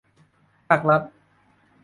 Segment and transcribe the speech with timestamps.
[0.67, 1.01] ภาครัฐ